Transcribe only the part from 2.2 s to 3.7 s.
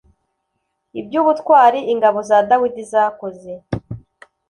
za Dawidi zakoze